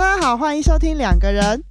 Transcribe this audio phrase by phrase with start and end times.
[0.00, 1.62] 大家好，欢迎收听两个人。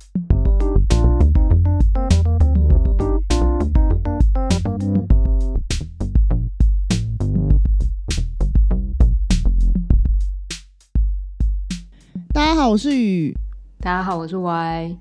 [12.32, 13.36] 大家好，我是雨。
[13.80, 14.98] 大家好，我是 Y。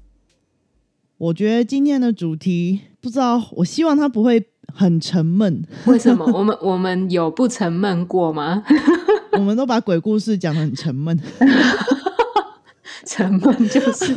[1.19, 4.43] 我觉得今天的主题，不知道，我希望它不会
[4.73, 5.63] 很沉闷。
[5.85, 6.25] 为什么？
[6.33, 8.63] 我们我们有不沉闷过吗？
[9.33, 11.21] 我们都把鬼故事讲的很沉闷。
[13.27, 14.17] 沉闷就是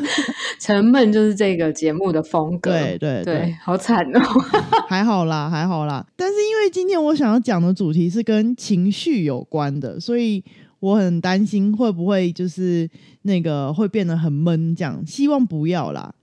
[0.59, 2.69] 沉闷，就是这个节目的风格。
[2.71, 4.19] 对对对，好惨哦！
[4.87, 6.05] 还好啦，还好啦。
[6.15, 10.43] 但是因为今天我想要讲的主题是跟情绪有关的，所以
[10.79, 12.87] 我很担心会不会就是
[13.23, 16.13] 那个会变得很闷，这样希望不要啦。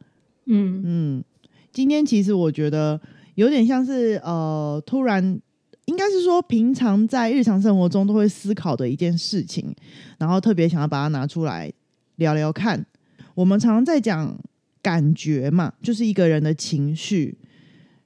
[0.46, 1.24] 嗯嗯，
[1.72, 3.00] 今天其实我觉得
[3.34, 5.40] 有点像是呃，突然
[5.86, 9.74] 应该是说平常在日常生活中都会思考的一件事情，
[10.18, 11.72] 然后特别想要把它拿出来。
[12.18, 12.86] 聊聊看，
[13.34, 14.38] 我们常常在讲
[14.80, 17.38] 感觉嘛，就是一个人的情绪。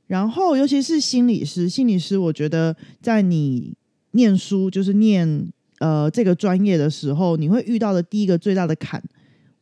[0.06, 3.74] 然后，尤其是心理师，心理师，我觉得在你
[4.10, 9.02] 念书，就是念呃这个专业的时候，你会遇到的第一个最大的坎，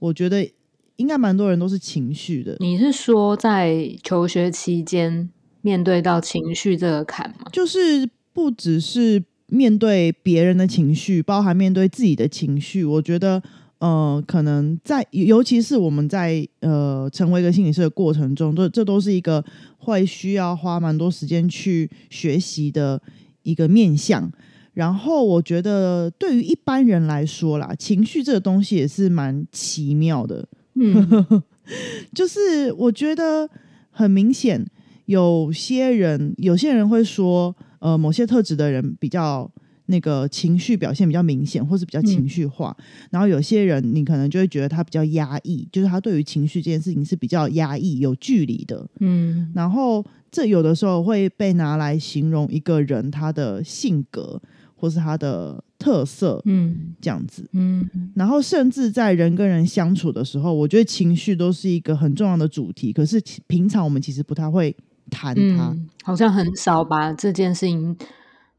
[0.00, 0.50] 我觉得
[0.96, 2.56] 应该蛮多人都是情绪的。
[2.58, 7.46] 你是说在求学期间面对到情绪这个坎吗？
[7.52, 13.40] 就是不只是面对别人的情绪，包含面对自己的情绪，我觉得。
[13.80, 19.42] 呃，可能在，尤其是我们在呃成为一个心理师的过程中，这这都是一个
[19.78, 23.00] 会需要花蛮多时间去学习的
[23.42, 24.30] 一个面向。
[24.74, 30.46] 然后，我觉得对于一般人来说啦，情绪这个东西也是蛮奇妙的。
[30.74, 31.42] 嗯，
[32.14, 33.48] 就是我觉得
[33.90, 34.62] 很明显，
[35.06, 39.50] 有些人有些人会说，呃，某些特质的人比较。
[39.90, 42.74] 那个情绪表现比较明显，或是比较情绪化，
[43.10, 48.88] 然后有些人你可能就会觉得他比较压抑，就是他对于情绪这件事情是比较压抑、有距离的。
[49.00, 54.40] 嗯，然后这有的时候会被拿来形容一个人他的性格
[54.76, 62.92] 或是他的特色，嗯，这样子，嗯，然后甚至在人跟人相处的时候，我觉得情绪都是一个很重要的主题。
[62.92, 64.74] 可是平常我们其实不太会
[65.10, 67.96] 谈它，好像很少把这件事情。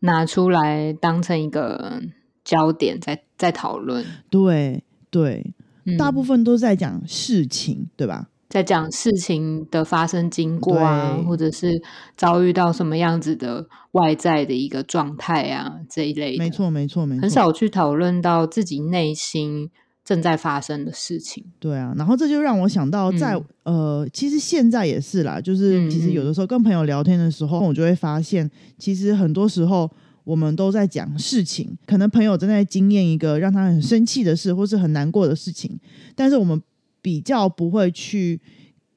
[0.01, 2.01] 拿出来当成一个
[2.43, 4.05] 焦点，在在讨论。
[4.29, 5.53] 对对，
[5.97, 8.27] 大部分都在讲事情，对吧？
[8.49, 11.81] 在讲事情的发生经过啊，或者是
[12.17, 16.43] 遭遇到什么样子的外在的一个状态啊，这一类的。
[16.43, 17.21] 没错，没错，没错。
[17.21, 19.69] 很少去讨论到自己内心
[20.03, 21.43] 正在发生的事情。
[21.59, 29.89] 对啊，然后这就让我想到，在呃，其实现在也是啦，就是其实有的时候跟朋友聊天的时候，我就会发现，其实很多时候。
[30.23, 35.77] 我们都在讲事情，可能朋友正在经验一个让他很生气的事，或是很难过的事情，
[36.15, 36.61] 但是我们
[37.01, 38.39] 比较不会去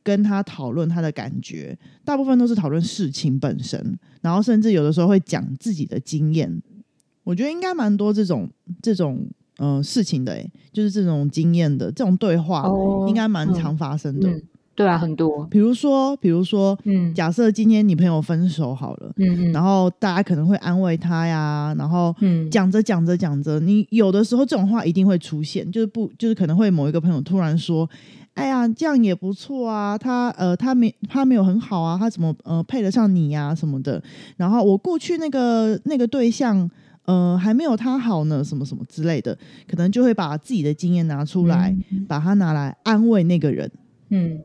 [0.02, 6.62] 跟他讨论他的感觉，大部分都是讨论事情本身，然后甚至有的时候会讲自己的经验。
[7.24, 8.50] 我觉得应该蛮多这种
[8.82, 9.26] 这种
[9.58, 12.64] 嗯事情的，诶，就是这种经验的这种对话，
[13.08, 14.28] 应该蛮常发生的。
[14.76, 15.46] 对啊，很多。
[15.46, 27.88] 比如说，比如说，嗯，假设今天你朋友分手好了，嗯嗯，然后大家可能会安慰他呀，然后，嗯，讲着讲着讲着，你有的时候这种话一定会出现，就是不，就是可能会某一个朋友突然说，
[28.34, 34.02] 哎呀，这样也不错啊，他呃，他没他没有很好啊，他怎么呃配得上你呀什么的，
[34.36, 36.68] 然后我过去那个那个对象
[37.04, 39.36] 呃还没有他好呢，什么什么之类的，
[39.68, 41.76] 可能就会把自己的经验拿出来，
[42.08, 43.70] 把它拿来安慰那个人，
[44.10, 44.40] 嗯。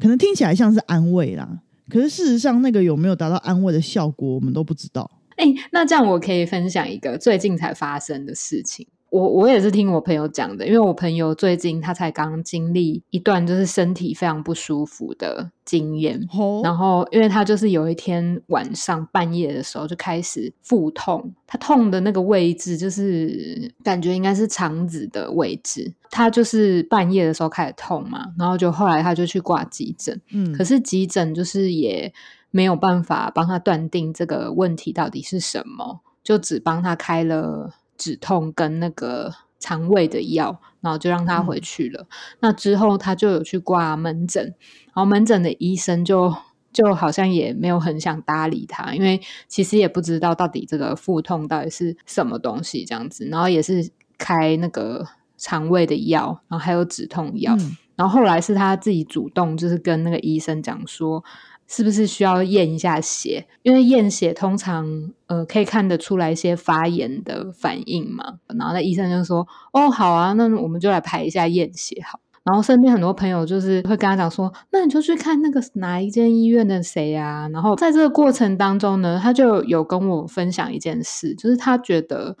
[0.00, 5.08] 可能听起来像是安慰啦，可是事实上那个有没有达到安慰的效果，我们都不知道。
[5.36, 8.88] 哎，那这样我可以分享一个最近才发生的事情。
[9.14, 16.20] 我我也是听我朋友讲的，因为我朋友最近他才刚经历一段就是身体非常不舒服的经验，
[16.64, 32.12] 然后因为他就是有一天晚上半夜的时候就开始腹痛，他痛的那个位置就是感觉应该是肠子的位置，他就是半夜的时候开始痛嘛，然后就后来他就去挂急诊，嗯，可是急诊就是也
[32.50, 37.70] 没有办法帮他断定这个问题到底是什么，就只帮他开了。
[37.96, 42.06] 止痛跟那个肠胃的药，然后就让他回去了。
[42.40, 46.34] 那之后他就有去挂门诊，然后门诊的医生就
[46.72, 53.26] 就好像也没有很想搭理他，因为其实也不知道到底这个腹痛到底是什么东西这样子。
[53.26, 55.06] 然后也是开那个
[55.36, 57.56] 肠胃的药，然后还有止痛药。
[57.96, 61.24] 然后后来是他自己主动就是跟那个医生讲说。
[61.66, 63.46] 是不是需要验一下血？
[63.62, 68.24] 因为验血通常呃可以看得出来一些发炎的反应嘛。
[68.58, 77.48] 然后那医生就说：“哦，好啊，那我们就来排一下验血。”好，然后身边很多朋友就是会跟他讲说，那你就去看那个哪一间医院的谁啊。
[77.52, 82.36] 然后在这个过程当中呢，他就有跟我分享一件事，就是他觉得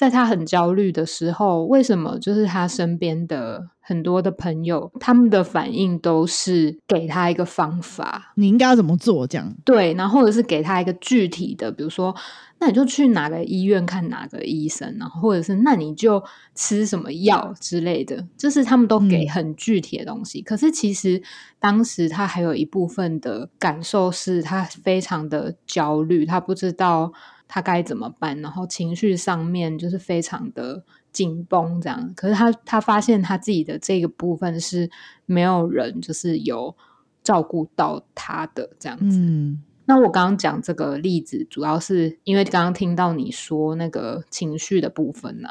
[0.00, 9.26] 在他很焦虑的时候，为什么就是他身边的很多的朋友，他们的反应都是给他一个方法，你应该要怎么做？
[9.26, 12.16] 这样对，然后或者是给他一个具体的，比如说。
[12.62, 16.22] 那你就去哪个医院看哪个医生，然后或者是那你就
[16.54, 20.42] 吃什么药之类的，就是他们都给很具体的东西。
[20.42, 21.22] 可是其实
[21.58, 27.10] 当时他还有一部分的感受是他非常的焦虑，他不知道
[27.52, 30.80] 他该怎么办，然后情绪上面就是非常的
[31.10, 32.12] 紧绷这样。
[32.14, 34.88] 可是他他发现他自己的这个部分是
[35.26, 36.72] 没有人就是有
[37.24, 39.18] 照顾到他的这样子。
[39.84, 45.48] 那我刚刚讲这个例子，主要是因为刚刚听到你说那个情绪的部分呢，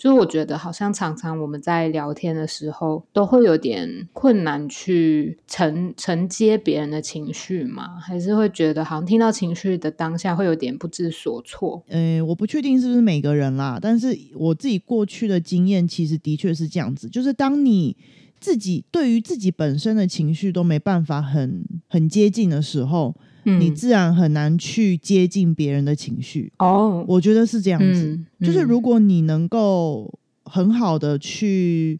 [0.00, 11.82] 就是我觉得好像常常我们在聊天的时候，都会有点困难去承承接别人的情绪嘛，还是会觉得好像听到情绪的当下会有点不知所措。
[11.88, 17.94] 嗯，我不确定是不是每个人啦，但是我自己过去的经验其实的确是这样子，就是当你
[18.40, 23.14] 自己对于自己本身的情绪都没办法很很接近的时候。
[23.58, 28.18] 你自然很难去接近别人的情绪哦，我觉得是这样子。
[28.40, 30.12] 就是如果你能够
[30.44, 31.98] 很好的去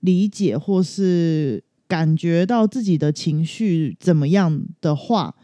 [0.00, 5.34] 理解或是感觉到自己的情绪怎么样的话，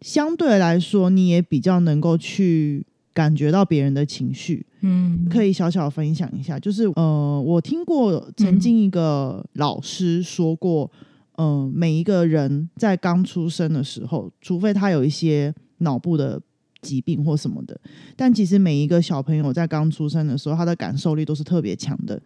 [0.00, 4.66] 相对来说你也比较能够去感觉到别人的情绪。
[4.82, 10.90] 嗯，可以小小分享一下，就是呃，我听过曾经一个老师说过。
[10.94, 11.06] 嗯，
[11.72, 16.40] 每一个人在刚出生的时候，除非他有一些脑部的
[16.82, 17.80] 疾病或什么的，
[18.16, 22.20] 但其实每一个小朋友在刚出生的时候，他的感受力都是特别强的。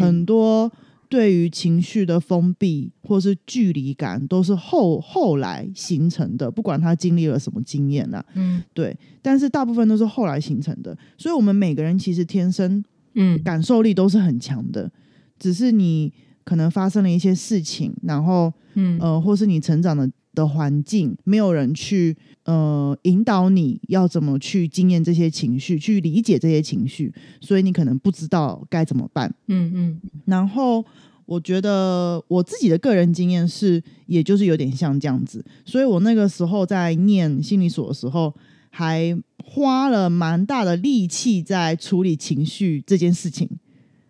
[0.00, 0.70] 很多
[1.08, 6.50] 对于情绪的封闭或是距离感，都是后后来形成的。
[6.50, 10.96] 不管他经历了什么经验啦，嗯，对，但是大部分都是后来形成的。
[11.16, 12.84] 所以，我们每个人其实天生，
[13.14, 14.90] 嗯，感受力都是很强的，
[15.38, 16.12] 只是你。
[16.48, 27.12] 可能发生了一些事情，然后，嗯，呃，或是你成长的的环境，没有人去，呃，引导你要怎么去经验这些情绪，去理解这些情绪，
[27.42, 29.30] 所以你可能不知道该怎么办。
[29.48, 30.00] 嗯嗯。
[30.24, 30.82] 然后，
[31.26, 38.34] 我觉得我自己的个人经验是，也就是有点像这样子，所以我那个时候在念心理所的时候，
[38.70, 43.46] 还花了蛮大的力气在处理情绪这件事情。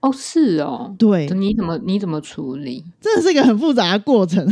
[0.00, 2.85] 哦，是哦，对，你怎么你怎么处理？
[3.00, 4.47] 真的是一个很复杂的过程，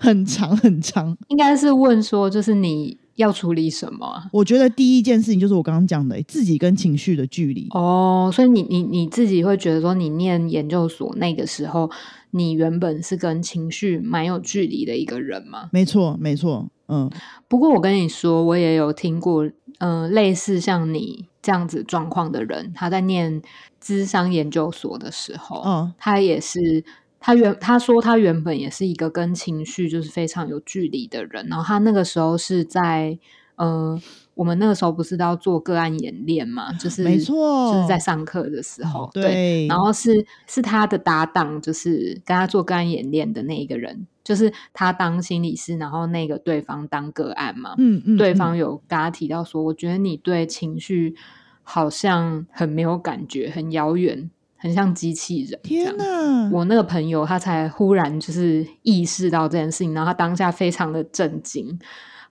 [0.00, 1.16] 很 长很长。
[1.28, 4.24] 应该是问说，就是你要处理什么？
[4.32, 7.66] 我觉得第一件事情就是我刚刚讲的，自己跟情绪的距离。
[7.70, 11.90] 哦，所以你你你自己会觉得说，你念研究所那个时候，
[12.32, 15.70] 你原本是跟情绪蛮有距离的一个人吗？
[15.72, 16.68] 没错，没错。
[16.88, 17.10] 嗯，
[17.48, 19.48] 不过我跟你说，我也有听过，
[19.78, 23.42] 嗯，类似像你这样子状况的人，他在念
[23.80, 26.84] 智商研究所的时候，嗯，他也是，
[27.20, 33.18] 他原他说他原本也是一个跟情绪就是非常有距离的人，然后他那个时候是在，
[33.56, 34.00] 嗯。
[34.34, 36.72] 我们那个时候不是都要做个案演练嘛？
[36.72, 39.66] 就是没错，就是在上课的时候，对。
[39.66, 40.10] 然后是
[40.46, 47.74] 是他的搭档，就是跟他做个案演练的那一个人，就是他当心理师，然后那个对方当个案嘛。
[47.78, 48.16] 嗯嗯。
[48.16, 51.14] 对方有跟他提到说，我觉得你对情绪
[51.62, 55.60] 好像很没有感觉，很遥远，很像机器人。
[55.62, 56.50] 天哪！
[56.52, 61.78] 我那个朋友他才忽然就是意识到这件事情，然后他当下非常的震惊。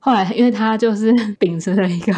[0.04, 2.14] 后来，因为他就是 秉持了一个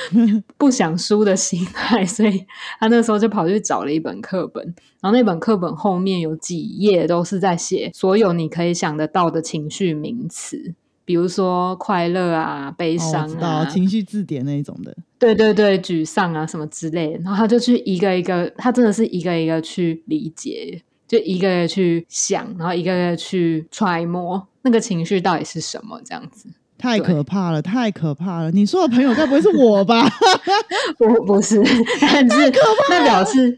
[0.56, 2.46] 不想输的心态，所以
[2.78, 4.64] 他那时候就跑去找了一本课本，
[5.02, 10.74] 然后那本课本后面有几页都是在写所有你可以想得到的情绪名词，
[11.04, 17.18] 比如说快乐啊、悲伤啊、情绪字典那一种的，对对对，沮丧啊什么之类的。
[17.18, 26.48] 然后他就去一个一个，他真的是一个一个去理解，就一个一个去想，然后一个一个去揣摩那个情绪到底是什么，这样子。
[26.80, 28.50] 太可怕了，太可怕了！
[28.52, 30.08] 你说的朋友该不会是我吧？
[30.96, 31.60] 不，不是，
[32.00, 32.96] 很可怕。
[32.96, 33.56] 那表示，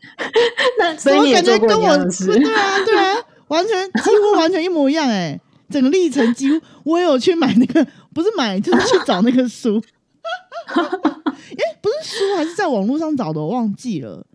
[0.79, 5.39] 那所以你感觉跟我，对啊，对啊，完全几乎完全一模一样哎，
[5.71, 9.81] 整个历程几乎我有去买那个，不是买就是去找那个书。
[10.75, 14.27] 哎，不是书，还是在网络上找的，我忘记了。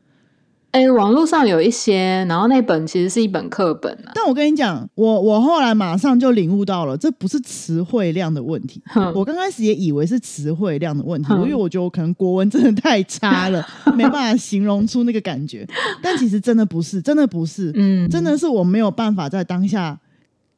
[0.71, 4.11] 哎，网络上有一些，然后那本其实是一本课本啊。
[4.13, 8.81] 但我跟你讲，我我后来马上就领悟到了，这不是词汇量的问题。
[9.15, 15.67] 我刚开始也以为是词汇量的问题，因为我觉得我可能国文真的太差了， 没办法形容出那个感觉。
[16.03, 19.99] 但其实真的不是，真的不是，嗯，真的是我没有办法在当下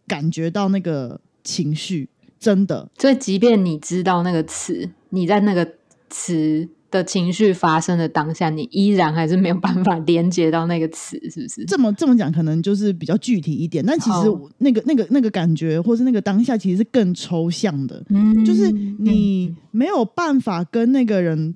[0.07, 2.89] 感觉到那个情绪，真的。
[2.97, 5.65] 所以，即便你知道那个词，你在那个
[6.09, 6.67] 词。
[6.91, 11.65] 的情绪发生的当下，你依然还是没有办法连接到那个词，是不是？
[11.65, 13.85] 这么这么讲，可能就是比较具体一点。
[13.85, 14.17] 但其实
[14.57, 18.03] 那个那个那个感觉，或是那个当下，其实是更抽象的。
[18.09, 21.55] 嗯，就是你没有办法跟那个人，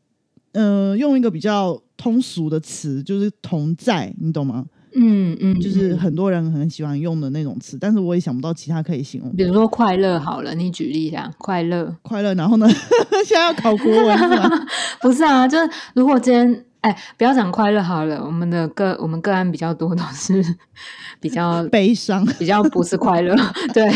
[0.51, 4.65] 呃，用一个比较通俗的词，就是同在，你懂吗？
[4.95, 9.35] 嗯嗯，就是很多人很喜欢用的那种词，但是我也想不到其他可以形容。
[9.35, 12.33] 比如说快乐好了，你举例一下快乐，快乐。
[12.35, 12.67] 然后呢，
[13.25, 14.49] 现在要考国文是吗？
[15.01, 20.43] 不是啊，就是如果今天哎，不要讲快乐好了，我们的个我们个案比较多都是
[21.19, 23.35] 比较悲伤，比较不是快乐。
[23.73, 23.89] 对，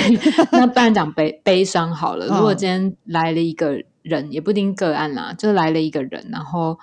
[0.52, 2.26] 那不然讲悲悲伤好了。
[2.28, 6.80] 如果今天来了一个人，也不一定个案啦，就是来了一个人，然后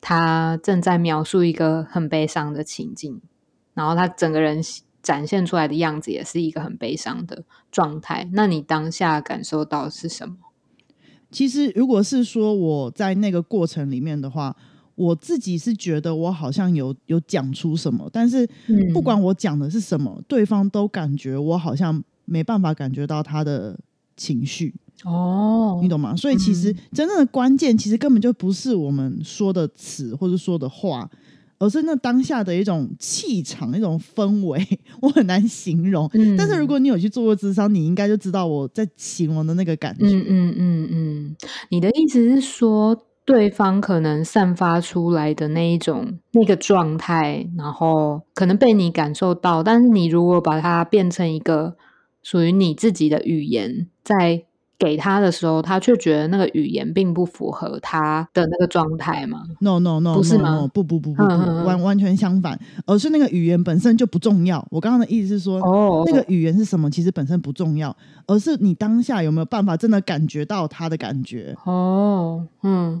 [0.00, 3.20] 他正在描述一个很悲伤的情境。
[3.74, 4.60] 然后他整个人
[5.02, 8.28] 展现出来的样子也是一个很悲伤的状态。
[8.32, 10.36] 那你当下感受到是什么？
[11.30, 14.54] 其实，如果是说我在那个过程里面的话，
[14.94, 18.46] 我自己是觉得我好像有有讲出什么，但是
[18.92, 23.78] 不管我讲的是什么，对方都感觉我好像没办法感觉到他的
[24.14, 24.74] 情绪。
[25.04, 26.14] 哦，你懂吗？
[26.14, 31.10] 所以其实真正的关键，其实根本就不是我们说的词或者说的话。
[31.62, 34.60] 而是那当下的一种气场、一种氛围，
[35.00, 36.10] 我很难形容。
[36.36, 40.04] 但是如果你有去做过智商，你应该就知道我在形容的那个感觉。
[40.06, 41.36] 嗯嗯嗯嗯，
[41.68, 51.76] 你的意思是说，对方可能散发出来的那一种那个状态，然后可能被你感受到，但是你如果把它变成一个
[52.24, 54.42] 属于你自己的语言，在。
[54.82, 60.68] 给他的时候，他却觉得那个语言并不符合他的那个状态吗？No No No，不是吗？
[60.74, 64.66] 不不不不不，完完全相反，而是那个语言本身就不重要。
[64.72, 67.96] 我刚刚的意思是说，哦，那个语言是什么，其实本身不重要，
[68.26, 71.56] 而是你当下有没有办法真的感觉到他的感觉？
[71.64, 73.00] 哦，嗯。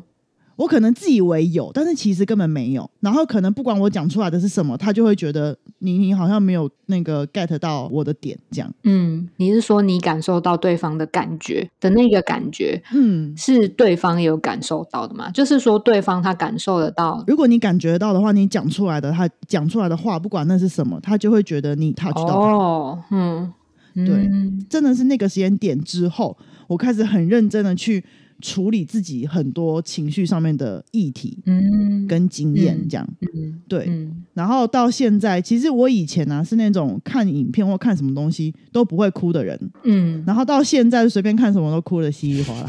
[0.56, 2.88] 我可能自以为有，但是其实根本没有。
[3.00, 8.72] 然后可能不管我讲出来的是什么，他就会觉得你你好像没有那个 get 到我的点，这样。
[8.84, 15.30] 嗯，你是说你感受到对方的感觉的那个感觉，嗯，是对方有感受到的吗？
[15.30, 17.24] 就是说对方他感受得到。
[17.26, 22.38] 如果你感觉到的话，你讲出来的他讲出来的话，不管那是什么，他就会觉得你 touch 到。
[22.38, 23.52] 哦，嗯，
[23.94, 24.30] 对，
[24.68, 28.04] 真的是那个时间点之后，我开始很认真的去。
[28.42, 33.88] 处理自己很多情绪上面的议题，嗯，跟经验这样，嗯，对，
[34.34, 42.68] 然后到现在，其实我以前呢是那种看影片或看什么东西都不会哭的人，嗯，然后到现在随便看什么都哭的稀里哗啦，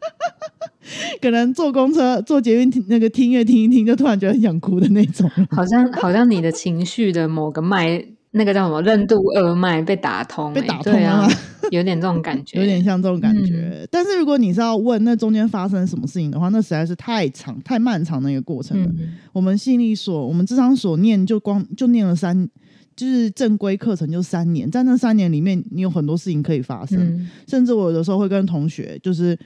[1.20, 8.06] 可能坐公车、坐捷运听那个听音乐听一听，就突然觉得很想哭的那种，好像好像你的情绪的某个脉。
[8.36, 11.24] 那个叫什么任督二脉被打通，被打通啊，
[11.72, 13.86] 有点这种感觉，有点像这种感觉。
[13.90, 18.90] 但是如果你是要问那中间发生什么事情的话，那实在是太长、太漫长的一个过程了。
[19.32, 22.48] 我们心理所，我们智商所念就光就念了三，
[22.94, 27.28] 就是正规课程就三年，在那三年里面，你有很多事情可以发生。
[27.48, 29.38] 甚至我有的时候会跟同学，就是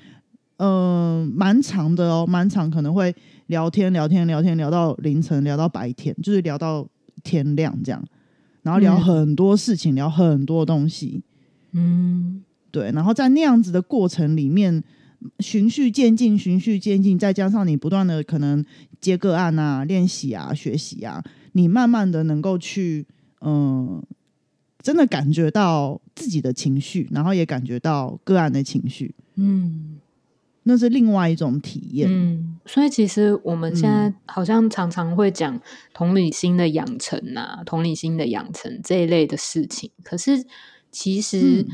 [0.59, 3.15] 嗯，蛮长的哦，蛮长，可能会
[3.47, 6.87] 聊天、聊天、聊天，聊到凌晨，聊到白天，就是聊到
[7.23, 8.05] 天亮这样。
[8.63, 11.23] 然后聊很多事情，聊很多东西，
[11.73, 12.91] 嗯，对。
[12.93, 14.83] 然后在那样子的过程里面，
[15.41, 18.65] 循序渐进，循序渐进，再加上你不断的可能
[19.01, 21.23] 接个案啊、练习啊、学习啊，
[21.53, 23.07] 你慢慢的能够去，
[23.41, 24.03] 嗯，
[24.81, 29.99] 真的感觉到自己的情绪，然后也感觉到个案的情绪，嗯。
[30.65, 32.11] 那是另外一种体验。
[32.13, 35.59] 嗯，所以其实我们现在好像常常会讲
[35.95, 39.91] 同理心的养成啊，同理心的养成这一类的事情。
[40.03, 40.45] 可是，
[40.99, 41.65] 其实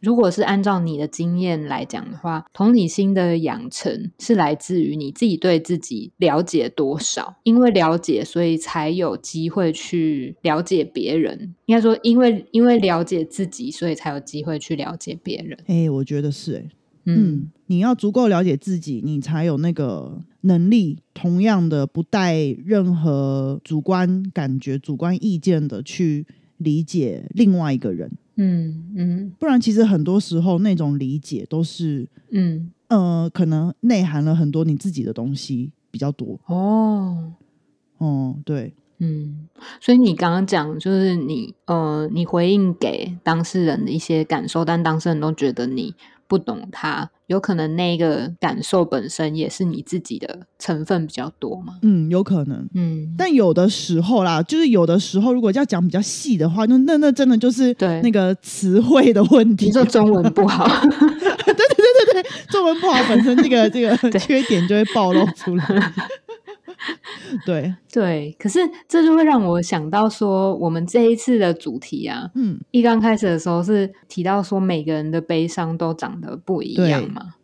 [0.00, 7.36] 如果是按照你的经验来讲的话，同理心的养成是来自于你自己对自己了解多少。
[7.44, 11.54] 因为了解，所以才有机会去了解别人。
[11.64, 15.58] 应该说，因为因为了解自己，所以才有机会去了解别人。
[15.66, 16.68] 哎，我觉得是哎。
[17.06, 26.26] 嗯，你要足够了解自己，你才有那个能力，同样的不带任何主观感觉、主观意见的去
[26.58, 28.12] 理解另外一个人。
[28.36, 32.70] 嗯嗯，不然其实很多时候那种理解都是，嗯。
[32.88, 36.38] 呃，可能内涵了很多你自己的东西比较多。
[36.46, 37.32] 哦，
[37.98, 39.48] 哦，对，嗯，
[39.80, 45.96] 所以你刚刚讲就是你呃，你回应给当事人的一些感受，但当事人都觉得你
[46.28, 51.74] 不懂他，有可能那个感受本身也是你自己的成分比较多嘛？
[51.82, 52.68] 嗯，有可能。
[52.74, 59.72] 嗯，但有的时候啦，就是有的时候，如果要讲比较细的话，那那那真的就是对那个词汇的问题你。
[59.72, 65.92] 说中文不好， 对对对对对中文不好，本身这个 这个缺点就会暴露出来。
[67.44, 77.34] 对，对，可是这就会让我想到说，我们这一次的主题啊，嗯，一刚开始的时候是提到说每个人的悲伤都长得不一样嘛。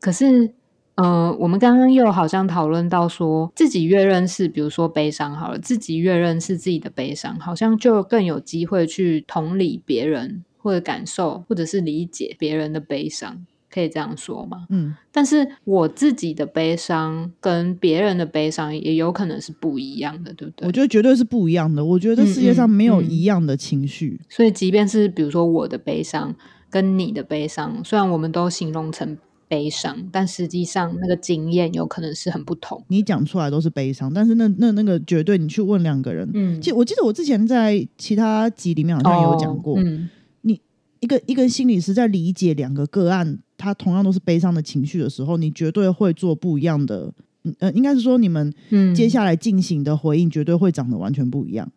[0.00, 0.52] 可是，
[0.96, 14.66] 呃，我们刚刚又好像讨论到说，自己越认识，比如说悲伤好了，自己越认识自己的悲伤，好像就更有机会去同理别人或者感受，或者是理解别人的悲伤，可以这样说吗？
[14.68, 20.66] 嗯，但是我自己的悲伤跟别人的悲伤也有可能是不一样的，对不对？
[20.66, 21.82] 我觉得绝对是不一样的。
[21.82, 24.20] 我觉得这世界上没有一样的情绪。
[24.28, 26.34] 所以，即便是比如说我的悲伤
[26.68, 29.16] 跟你的悲伤，虽然我们都形容成
[29.48, 32.84] 悲伤，但实际上那个经验有可能是很不同。
[32.88, 40.10] 你讲出来都是悲伤，但是那那那个绝对，你去问两个人，嗯记我记得我之前在其他集里面好像有讲过，哦嗯
[41.00, 47.12] 一个一个心理师在理解两个个案，他同样都是悲伤的情绪的时候，你绝对会做不一样的。
[47.44, 51.70] 嗯呃，应该是说你们嗯，接下来进行的回应绝对会长得完全不一样。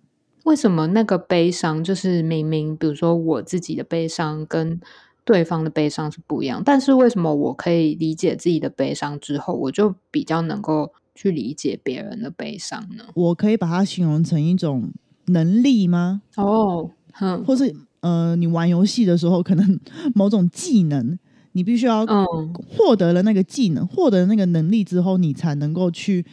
[0.44, 4.80] 为什么那个悲伤就是明明，比如说我自己的悲伤跟
[5.24, 13.06] 对方的悲伤是不一样，但是为什么我可以理解自己的悲伤之后，我就比较能够去理解别人的悲伤呢？
[13.16, 14.92] 我可以把它形容成一种
[15.26, 16.22] 能力吗？
[16.36, 19.80] 哦，哼，或是呃，你玩游戏的时候，可能
[20.14, 21.18] 某种技能，
[21.56, 22.54] 你必须要嗯。
[22.54, 26.24] 获得了那个技能，获得了那个能力之后，你才能够去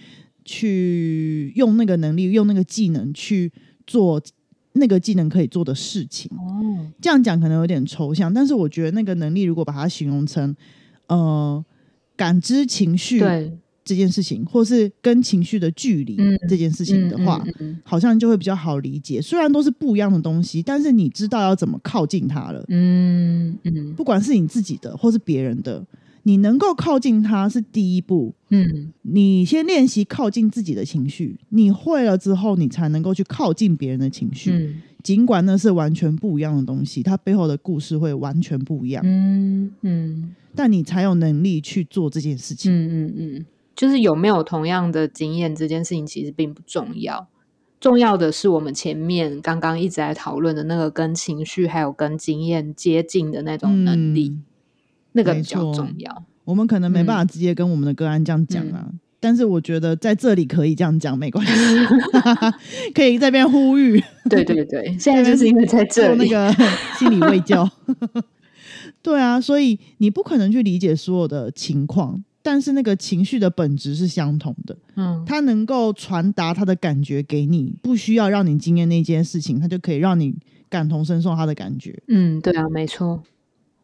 [0.45, 3.51] 去用那个能力，用那个技能去
[3.87, 4.21] 做
[4.73, 6.29] 那个技能可以做的事情。
[6.37, 10.55] 哦，这样讲可能有点抽象，但是我觉得那个能力如果把它形容成
[11.07, 11.65] 呃
[12.17, 13.53] 感知情绪对，
[13.85, 19.21] 这件事情，或是跟情绪的距离嗯这件事情的话，嗯嗯嗯好像就会比较好理解。
[19.21, 22.65] 虽然都是不一样的东西，但是你知道要怎么靠近它了。
[22.69, 25.85] 嗯嗯不管是你自己的或是别人的，
[26.25, 28.35] 你能够靠近它是第一步。
[28.51, 34.51] 嗯你先练习靠近自己的情绪，你会了之后，你才能够去靠近别人的情绪。
[34.53, 42.71] 嗯尽管那是完全不一样的东西，它背后的故事会完全不一样，嗯嗯但你才有能力去做这件事情。
[42.73, 47.29] 嗯嗯嗯，就是有没有同样的经验这件事情其实并不重要，
[47.81, 54.43] 重要的是我们前面刚刚一直在讨论的那个跟情绪还有跟经验接近的那种能力，嗯
[55.13, 56.25] 那个比较重要。
[56.45, 58.89] 我们可能没办嗯法直接跟我们的个案这样讲啊，
[59.21, 61.53] 但是我觉得在这里可以这样讲，没关系，
[62.95, 66.65] 可以这边呼吁对对对， 现在就是因为在这里，做那个
[66.99, 67.69] 心理卫教。
[69.03, 75.23] 对啊，所以你不可能去理解所有的情况，但是那个情绪的本质是相同的，嗯。
[75.27, 80.35] 它能够传达它的感觉给你，不需要让你经验那件事情，它就可以让你
[80.69, 82.03] 感同身受它的感觉。
[82.09, 83.23] 嗯，对啊，没错，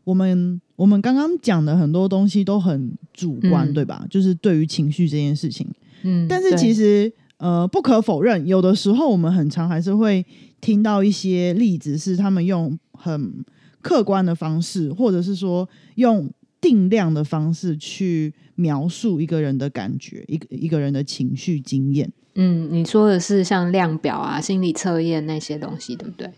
[0.04, 3.74] 我们我们刚刚讲的很多东西都很主观，嗯。
[3.74, 4.06] 对吧？
[4.10, 5.66] 就是对于情绪这件事情，
[6.02, 10.26] 嗯，但是其实实呃，不可否认，有的时候我们很常还是会
[10.60, 13.44] 听到一些例子，是他们用很
[13.80, 16.28] 客观的方式，或者是说用
[16.60, 22.10] 定量的方式去描述一个人的感觉，一个一个人的情绪经验。
[22.34, 26.30] 嗯，你说的是像量表啊、心理测验那些东西，对不对？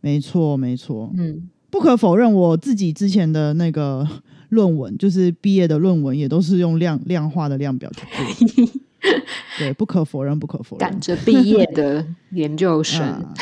[0.00, 1.12] 没错，没错。
[1.16, 4.08] 嗯不可否认，我自己之前的那个
[4.48, 8.06] 论文，就是毕业的论文，也都是用量量化的量表去
[8.46, 8.66] 做。
[9.58, 10.98] 对，不可否认，不可否认赶。
[10.98, 13.34] 着毕业的研究生， 啊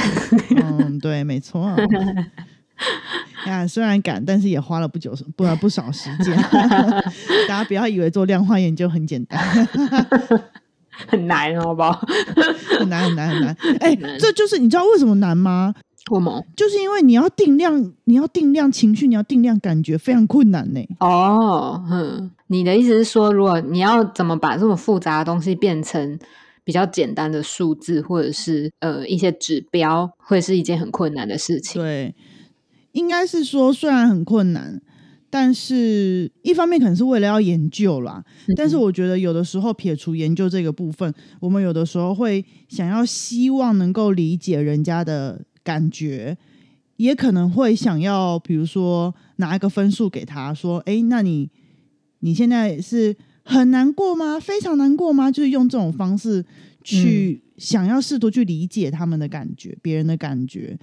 [0.56, 1.70] 嗯，对，没错。
[3.46, 6.36] 呀， 虽然赶，但是也花了不久不不少时间。
[7.48, 9.38] 大家不要以为做量化研究很简单，
[11.08, 12.00] 很难，好不好？
[12.78, 13.56] 很难很难很难。
[13.80, 15.74] 哎、难这就是你知道为什么难吗？
[16.10, 16.44] 为什么？
[16.54, 20.80] 就是因为你要定量，你要定量情绪，你要定量感觉，非常困难呢。
[21.00, 26.16] 哦，嗯，你的意思是说，如果你要怎么把这么复杂的东西变成
[26.62, 31.82] 比较简单的数字，或者是呃一些指标，会是一件很困难的事情。
[31.82, 32.14] 对，
[32.96, 34.80] 应该是说虽然很困难，
[35.28, 38.24] 但是一方面可能是为了要研究啦。
[38.56, 46.38] 但是我觉得有的时候撇除研究这个部分，我们有的时候会想要希望能够理解人家的感觉，
[46.96, 51.50] 也可能会想要比如说拿一个分数给他说：“诶，那你
[52.20, 54.40] 你现在是很难过吗？
[54.40, 56.42] 非常难过吗？”就是用这种方式
[56.82, 60.78] 去想要试图去理解他们的感觉，别人的感觉。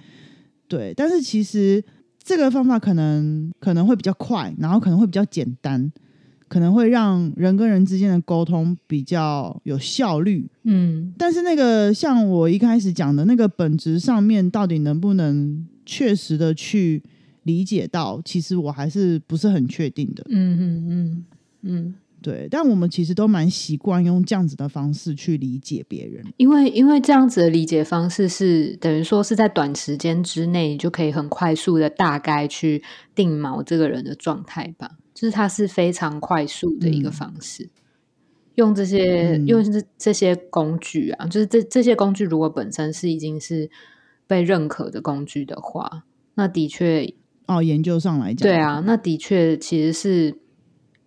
[0.66, 1.84] 对，但是其实
[2.24, 5.92] 这个方法可能可能会比较快，然后可能会比较简单，
[6.48, 10.48] 可能会让人跟人之间的沟通比较有效率。
[10.62, 17.02] 嗯但是那个像我一开始讲的那个本质上面，到底能不能确实的去
[17.42, 20.24] 理解到，其实我还是不是很确定的。
[20.30, 21.24] 嗯嗯嗯
[21.66, 26.24] 嗯，对，但我们其实都蛮习惯用这样子的方式去理解别人。
[26.38, 32.82] 因为因为这样子的理解方式是等于说是在短时间之内，你就可以很快速的大概去
[33.14, 37.68] 定锚这个人的状态吧，就是它是非常快速的一个嗯方式。
[38.54, 43.68] 用这些、嗯用这这些工具啊，就是这这些工具如果本身是已经是
[44.26, 46.04] 被认可的工具的话，
[46.36, 47.12] 那的确
[47.46, 50.38] 哦，研究上来讲，对啊，那的确其实是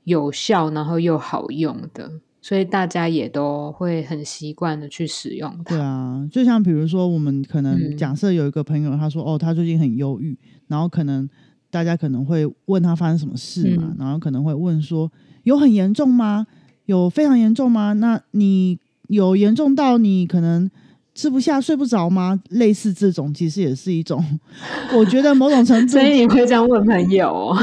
[0.08, 2.10] 有效，然后又好用的，
[2.42, 5.76] 所以大家也都会很习惯的去使用它。
[5.76, 11.28] 对啊，就像比如说，我们可能嗯假设有一个朋友，他说哦，他最近很忧郁，然后可能
[11.70, 15.12] 大家可能会问他发生什么事嘛，嗯然后可能会问说
[15.44, 16.48] 有很严重吗？
[16.86, 17.92] 有非常严重吗？
[17.92, 20.72] 那你有严重到你可能
[21.14, 22.40] 吃不下、睡不着吗？
[22.52, 24.24] 类似这种，其实也是一种，
[24.96, 27.58] 我觉得某种程度所以你会这样问朋友、哦？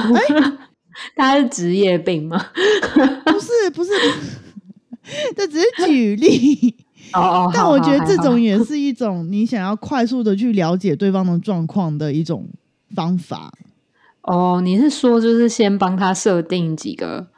[1.16, 2.38] 他是职业病吗？
[3.26, 3.90] 不是不是，
[5.37, 6.76] 这只是举例。
[7.12, 12.48] 哦哦，但我觉得这种也是一种你想要快速的去了解对方的状况的一种
[12.94, 13.52] 方法。
[14.22, 17.28] 哦，你是说就是先帮他设定几个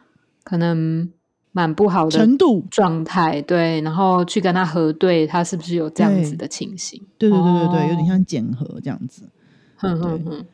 [0.44, 1.10] 可能
[1.52, 7.02] 蛮不好的程度，状态，对，然后去跟他核对，他是不是有这样子的情形？
[7.18, 9.28] 对对对对对，有点哦像检核这样子。
[9.76, 10.46] 哼哼哼，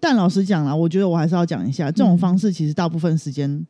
[0.00, 3.66] 但老实讲啦，我觉得我还是要讲一下，这种嗯方式其实大部分时间，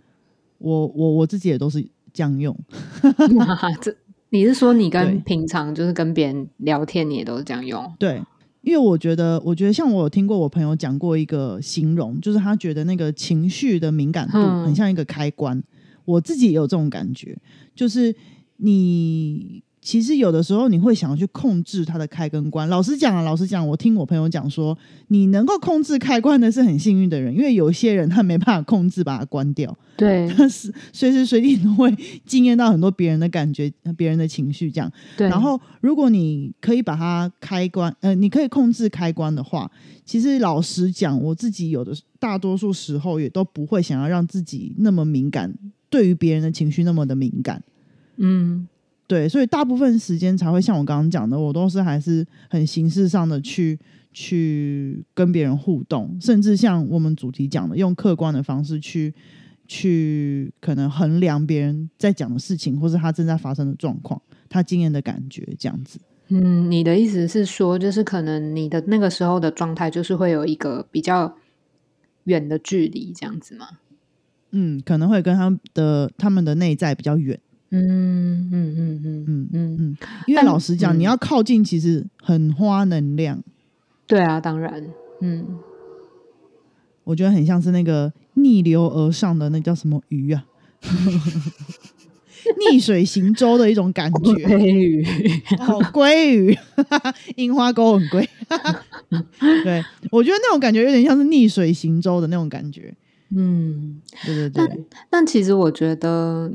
[0.59, 2.57] 我我我自己也都是这样用。
[3.83, 3.95] 这
[4.31, 7.93] 你是说你跟平常就是跟别人聊天，你也都是这样用？
[7.99, 8.23] 对，
[8.62, 15.61] 因为我觉得，我觉得像我有听过我朋友讲过一个形容，就是他觉得那个情绪的敏感度嗯很像一个开关。
[16.05, 17.37] 我自己也有这种感觉，
[17.75, 18.14] 就是
[18.57, 22.69] 你其实有的时候你会想要去控制它的开跟关。
[22.69, 24.77] 老实讲啊，老实讲，我听我朋友讲说，
[25.09, 31.90] 你能够控制开关的是很幸运的人，因为有些人他没办法控制把它关掉，对他 是随时随地都会
[32.27, 34.93] 惊艳到很多别人的感觉、别人的情绪这样。
[35.16, 39.71] 对，然后，如果你可以把它开关，呃，你可以控制开关的话，
[40.05, 45.55] 其实老实讲，我自己有的大多数时候也都不会想要让自己那么敏感，
[45.88, 47.62] 对于别人的情绪那么的敏感。
[48.23, 48.69] 嗯
[49.11, 53.77] 对，所以大部分时间才会像我刚刚讲的，我都是还是很形式上的去
[54.12, 59.12] 去跟别人互动，甚至像我们主题讲的，用客观的方式去
[59.66, 65.99] 去可能衡量别人在讲的事情，或是他正在发生的状况，他经验的感觉这样子。
[66.29, 71.37] 嗯，你的意思是说，就是可能你的那个时候的状态，就是会有一个比较
[72.23, 73.66] 远的距离，这样子吗？
[74.53, 77.40] 嗯，可能会跟他们的他们的内在比较远，
[77.72, 80.98] 嗯嗯嗯嗯嗯嗯，嗯，因为老实讲，嗯。
[80.98, 83.42] 你要靠近，其实很花能量，
[84.06, 84.85] 对啊，当然，
[85.20, 85.46] 嗯，
[87.04, 90.44] 我觉得很像是那个逆流而上的那叫什么鱼啊，
[92.70, 94.33] 逆水行舟的一种感觉。
[94.46, 95.04] 鲑鱼，
[95.59, 96.56] 哦，鲑鱼，
[97.37, 98.28] 樱花沟很贵。
[99.62, 102.92] 对，我觉得那种感觉有点像是逆水行舟的那种感觉。
[103.35, 106.50] 嗯，对对对，但其实我觉得，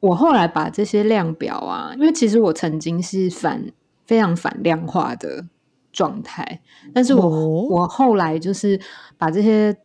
[0.00, 3.72] 我后来把这些量表啊，因为其实我曾经是反
[4.06, 5.46] 非常反量化的
[5.92, 6.60] 状态，
[6.94, 8.80] 但是我、哦我后来就是
[9.16, 9.76] 把这些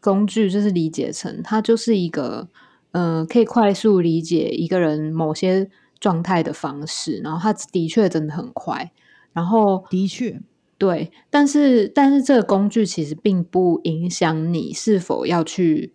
[0.00, 2.48] 工具就是理解成它就是一个
[2.90, 5.70] 嗯、呃可以快速理解一个人某些
[6.00, 8.90] 状态的方式，然后它的确真的很快，
[9.32, 10.40] 然后的确，
[10.76, 15.92] 对，但是但是这个工具其实并不影响你是否要去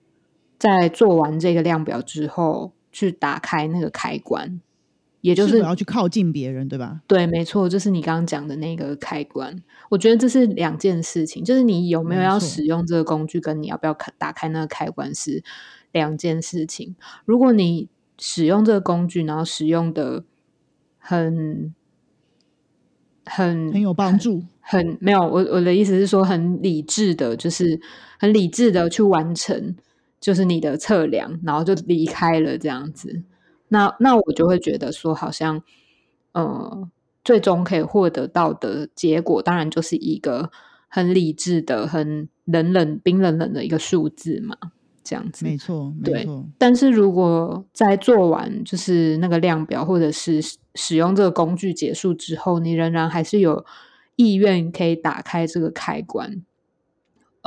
[0.58, 4.60] 在做完这个量表之后去打开那个开关，
[5.22, 7.02] 也就是是要去靠近别人，对吧？
[7.06, 9.62] 对，没错，就是你刚刚讲的那个开关。
[9.92, 15.44] 我觉得这是两件事情，就是你有没有要使用这个工具，跟你要不要开打开那个开关是
[15.92, 16.96] 两件事情。
[17.24, 20.24] 如果你使用这个工具，然后使用的
[20.98, 21.76] 很
[23.26, 24.42] 很很有帮助。
[24.60, 27.80] 很没有，我我的意思是说，很理智的，就是
[28.20, 29.76] 很理智的去完成，
[30.20, 33.24] 就是你的测量，然后就离开了这样子。
[33.70, 35.62] 那那我就会觉得说，好像
[36.32, 36.90] 呃，
[37.24, 40.52] 最终可以获得到的结果，当然就是一个
[40.88, 44.56] 很理智的、很冷冷、冰冷冷的一个数字嘛。
[45.04, 45.46] 这样子。
[45.46, 53.66] 没错，没对错，但是如果在做完就是那个量表，或者是使使用这个工具结束之后，你仍然还是有
[54.18, 56.44] 意愿可以打开这个开关。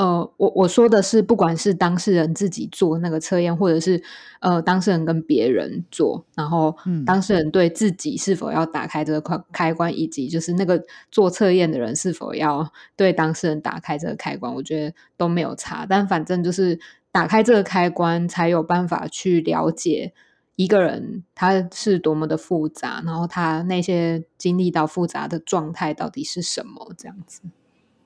[0.01, 4.03] 呃，我我说的是，不管是当事人自己做那个测验，或者是
[4.41, 10.83] 呃当事人跟别人做，然后嗯当事人对自己是否要打开这个开开关，以及就是那个
[11.13, 15.85] 做测验的人是否要对当事人打开这个开关，我觉得都没有差。
[15.87, 16.81] 但反正就是
[17.13, 20.15] 打开这个开关，才有办法去了解
[20.57, 27.43] 一个人他是多么的复杂，然后他那些经历到复杂的状态到底是什么，这样子。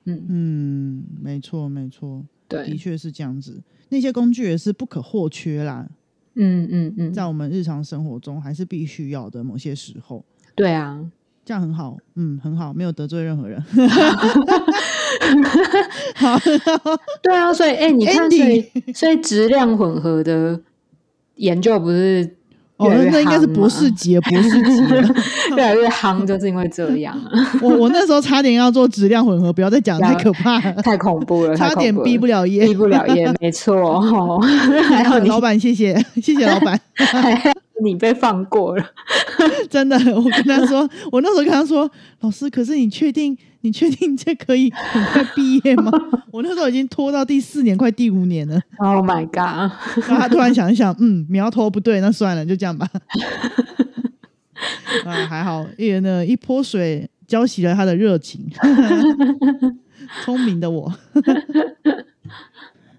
[0.05, 3.61] 嗯，嗯，没错，没错，的对，确是这样子。
[3.89, 5.87] 那些工具也是不可或缺啦，
[6.35, 9.43] 嗯嗯嗯，在我们日常生活中还是必须要的。
[9.43, 10.23] 某些时候，
[10.55, 11.03] 对啊，
[11.43, 13.61] 这样很好，嗯，很好，没有得罪任何人。
[16.15, 16.37] 好，
[17.21, 20.59] 对啊，所以哎、你看，所以所以质量混合的
[21.35, 22.35] 研究不是
[22.77, 25.15] 哦，那那应该是博士级博士级了。
[25.55, 32.73] 越来越夯，就是因为这样啊， 我我那时候差点要做质量混合，不要再讲，太可怕了，太恐怖了，差点毕不了业毕。
[32.73, 34.39] 不了业，没错，哦、
[34.89, 36.79] 还好你老板，谢谢，谢谢老板。
[37.83, 38.85] 你被放过了，
[39.69, 41.89] 真的，我跟他说，我那时候跟他说，
[42.21, 45.91] 老师，可是你确定，你确定这可以很快毕业吗？
[46.31, 48.59] 我那时候已经拖到第四年，快第五年了。
[48.77, 49.71] Oh my god！
[50.07, 52.87] 然后他突然想一想，嗯，苗头不对，那算了，就这样吧。
[55.05, 58.49] 啊，还好，一人呢一泼水浇熄了他的热情，
[60.23, 60.91] 聪明的我。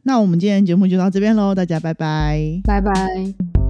[0.03, 2.61] 那我们今天节目就到这边喽，大家拜拜。
[2.65, 3.66] 拜拜。